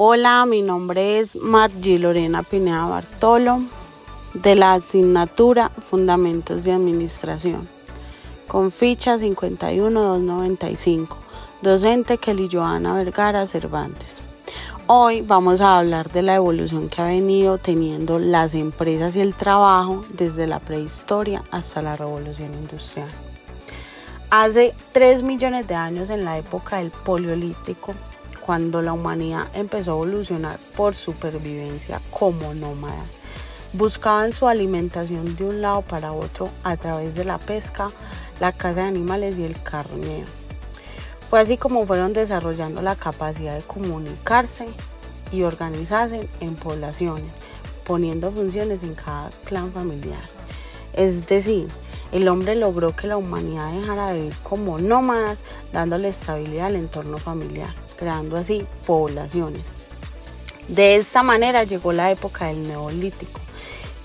[0.00, 3.62] Hola, mi nombre es Margie Lorena Pineda Bartolo
[4.32, 7.68] de la asignatura Fundamentos de Administración
[8.46, 11.16] con ficha 51295,
[11.62, 14.20] docente Kelly Joana Vergara Cervantes.
[14.86, 19.34] Hoy vamos a hablar de la evolución que ha venido teniendo las empresas y el
[19.34, 23.10] trabajo desde la prehistoria hasta la revolución industrial.
[24.30, 27.94] Hace 3 millones de años en la época del Paleolítico,
[28.48, 33.18] cuando la humanidad empezó a evolucionar por supervivencia como nómadas,
[33.74, 37.90] buscaban su alimentación de un lado para otro a través de la pesca,
[38.40, 40.24] la caza de animales y el carneo.
[41.28, 44.66] Fue así como fueron desarrollando la capacidad de comunicarse
[45.30, 47.30] y organizarse en poblaciones,
[47.86, 50.24] poniendo funciones en cada clan familiar.
[50.94, 51.68] Es decir,
[52.12, 55.40] el hombre logró que la humanidad dejara de vivir como nómadas,
[55.70, 59.62] dándole estabilidad al entorno familiar, creando así poblaciones.
[60.68, 63.40] De esta manera llegó la época del neolítico,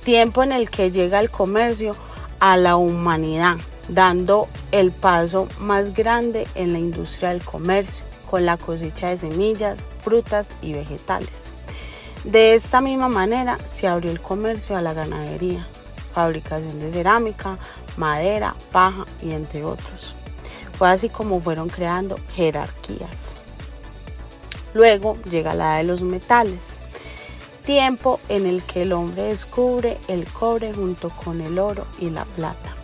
[0.03, 1.95] tiempo en el que llega el comercio
[2.39, 3.57] a la humanidad,
[3.89, 9.77] dando el paso más grande en la industria del comercio, con la cosecha de semillas,
[10.01, 11.51] frutas y vegetales.
[12.23, 15.67] De esta misma manera se abrió el comercio a la ganadería,
[16.13, 17.57] fabricación de cerámica,
[17.97, 20.15] madera, paja y entre otros.
[20.77, 23.35] Fue así como fueron creando jerarquías.
[24.73, 26.77] Luego llega la edad de los metales,
[27.65, 32.25] tiempo en el que el hombre descubre el cobre junto con el oro y la
[32.25, 32.75] plata.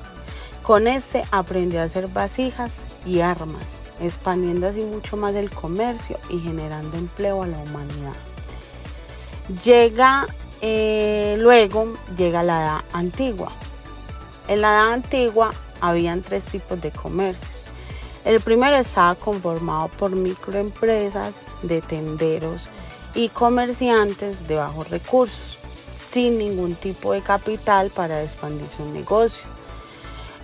[0.61, 2.71] Con este aprendió a hacer vasijas
[3.05, 3.63] y armas,
[3.99, 8.13] expandiendo así mucho más el comercio y generando empleo a la humanidad.
[9.63, 10.27] Llega
[10.61, 13.51] eh, luego llega la edad antigua.
[14.47, 17.58] En la edad antigua habían tres tipos de comercios.
[18.25, 22.67] El primero estaba conformado por microempresas de tenderos
[23.15, 25.57] y comerciantes de bajos recursos,
[26.05, 29.43] sin ningún tipo de capital para expandir su negocio.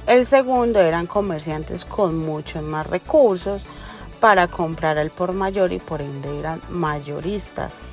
[0.07, 3.61] El segundo eran comerciantes con muchos más recursos
[4.21, 7.83] para comprar al por mayor y por ende eran mayoristas.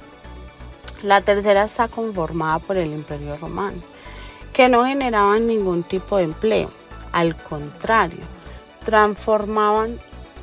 [1.03, 3.79] La tercera está conformada por el Imperio Romano,
[4.53, 6.71] que no generaban ningún tipo de empleo,
[7.11, 8.21] al contrario,
[8.85, 9.99] transformaban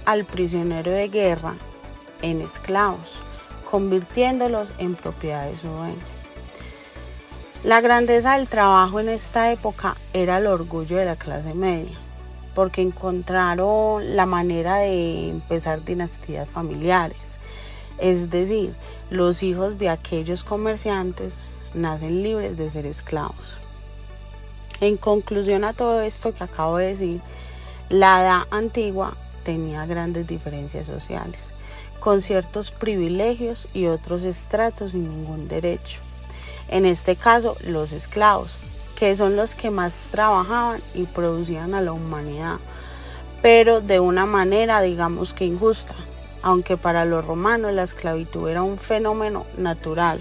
[0.06, 1.54] al prisionero de guerra
[2.22, 3.10] en esclavos,
[3.70, 5.70] convirtiéndolos en propiedades su
[7.64, 11.98] la grandeza del trabajo en esta época era el orgullo de la clase media,
[12.56, 17.18] porque encontraron la manera de empezar dinastías familiares.
[17.98, 18.74] Es decir,
[19.10, 21.36] los hijos de aquellos comerciantes
[21.74, 23.58] nacen libres de ser esclavos.
[24.80, 27.20] En conclusión a todo esto que acabo de decir,
[27.90, 29.14] la edad antigua
[29.44, 31.40] tenía grandes diferencias sociales,
[32.00, 36.00] con ciertos privilegios y otros estratos sin ningún derecho.
[36.68, 38.52] En este caso los esclavos,
[38.96, 42.58] que son los que más trabajaban y producían a la humanidad,
[43.42, 45.96] pero de una manera digamos que injusta,
[46.44, 50.20] aunque para los romanos la esclavitud era un fenómeno natural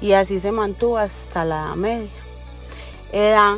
[0.00, 2.08] y así se mantuvo hasta la Edad Media,
[3.12, 3.56] edad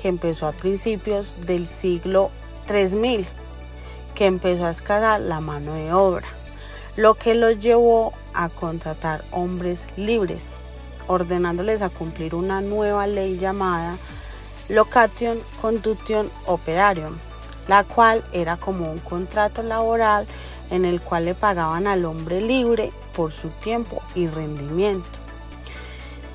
[0.00, 2.30] que empezó a principios del siglo
[2.68, 3.26] 3000,
[4.14, 6.28] que empezó a escasar la mano de obra,
[6.96, 10.52] lo que los llevó a contratar hombres libres
[11.08, 13.96] ordenándoles a cumplir una nueva ley llamada
[14.68, 17.16] Location Conduction Operarium,
[17.66, 20.26] la cual era como un contrato laboral
[20.70, 25.08] en el cual le pagaban al hombre libre por su tiempo y rendimiento.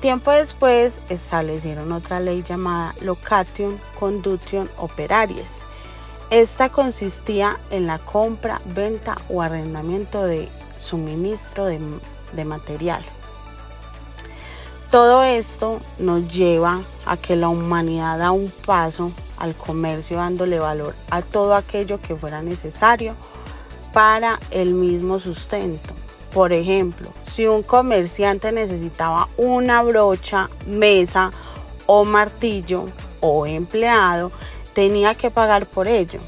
[0.00, 5.60] Tiempo después establecieron otra ley llamada Location Conduction Operaries.
[6.34, 10.48] Esta consistía en la compra, venta o arrendamiento de
[10.80, 13.04] suministro de, material.
[14.90, 20.96] Todo esto nos lleva a que la humanidad da un paso al comercio dándole valor
[21.08, 23.14] a todo aquello que fuera necesario
[23.92, 25.94] para el mismo sustento.
[26.32, 31.30] Por ejemplo, si un comerciante necesitaba una brocha, mesa
[31.86, 32.88] o martillo
[33.20, 34.32] o empleado,
[34.74, 36.20] tenía que pagar por ello,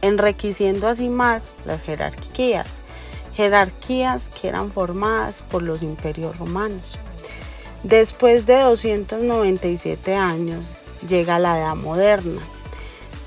[0.00, 2.78] enriqueciendo así más las jerarquías,
[3.34, 6.98] jerarquías que eran formadas por los imperios romanos.
[7.82, 10.72] Después de 297 años
[11.06, 12.40] llega la edad moderna,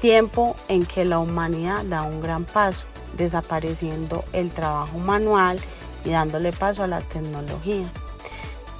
[0.02, 2.86] tiempo en que la humanidad da un gran paso,
[3.18, 5.60] desapareciendo el trabajo manual
[6.06, 7.88] y dándole paso a la tecnología.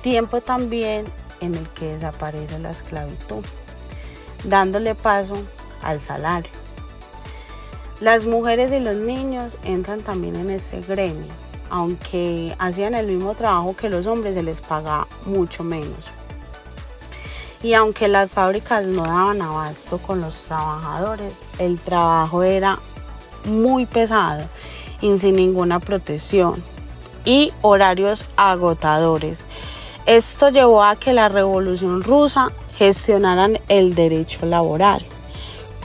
[0.02, 1.06] Tiempo también
[1.42, 3.44] en el que desaparece la esclavitud,
[4.44, 5.44] dándole paso
[5.82, 6.52] al salario.
[8.00, 11.26] Las mujeres y los niños entran también en ese gremio,
[11.72, 15.98] aunque hacían el mismo trabajo que los hombres, se les pagaba mucho menos.
[17.64, 22.78] Y aunque las fábricas no daban abasto con los trabajadores, el trabajo era
[23.46, 24.44] muy pesado
[25.02, 26.64] y sin ninguna protección
[27.26, 29.46] y horarios agotadores.
[30.06, 35.04] Esto llevó a que la Revolución Rusa gestionaran el derecho laboral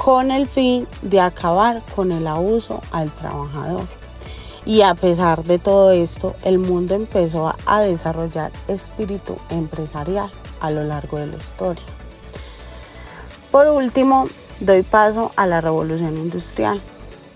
[0.02, 3.84] con el fin de acabar con el abuso al trabajador.
[4.66, 10.28] Y a pesar de todo esto, el mundo empezó a desarrollar espíritu empresarial
[10.60, 11.84] a lo largo de la historia.
[13.52, 14.28] Por último,
[14.58, 16.80] doy paso a la revolución industrial,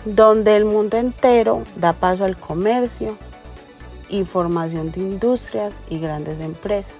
[0.05, 3.17] donde el mundo entero da paso al comercio
[4.09, 6.95] y formación de industrias y grandes empresas.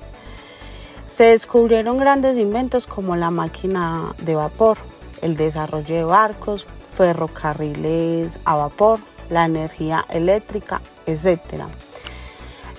[1.09, 4.77] Se descubrieron grandes inventos como la máquina de vapor,
[5.27, 11.41] el desarrollo de barcos, ferrocarriles a vapor, la energía eléctrica, etc.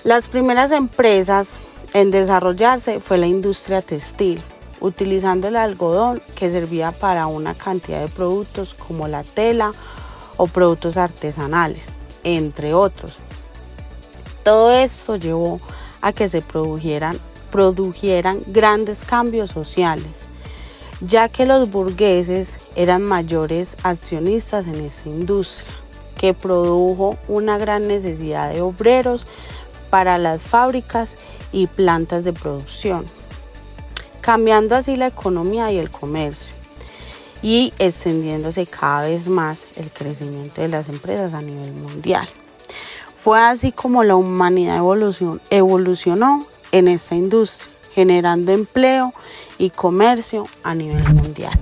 [0.02, 1.60] Las primeras empresas
[1.92, 4.40] en desarrollarse fue la industria textil,
[4.80, 9.72] utilizando el algodón que servía para una cantidad de productos como la tela
[10.36, 11.82] o productos artesanales,
[12.24, 13.16] entre otros.
[14.42, 15.60] Todo eso llevó
[16.00, 17.18] a que se produjeran,
[17.50, 20.27] produjeran grandes cambios sociales,
[21.00, 25.72] ya que los burgueses eran mayores accionistas en esta industria,
[26.16, 29.26] que produjo una gran necesidad de obreros
[29.90, 31.16] para las fábricas
[31.52, 33.04] y plantas de producción,
[34.20, 36.54] cambiando así la economía y el comercio
[37.40, 42.28] y extendiéndose cada vez más el crecimiento de las empresas a nivel mundial.
[43.16, 44.82] Fue así como la humanidad
[45.50, 49.12] evolucionó en esta industria, generando empleo
[49.58, 51.58] y comercio a nivel mundial.